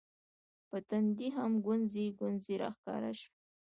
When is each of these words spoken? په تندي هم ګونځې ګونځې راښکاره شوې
په 0.69 0.77
تندي 0.89 1.27
هم 1.37 1.51
ګونځې 1.65 2.05
ګونځې 2.19 2.53
راښکاره 2.61 3.11
شوې 3.21 3.31